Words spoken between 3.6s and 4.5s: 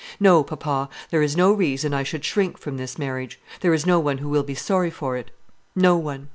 is no one who will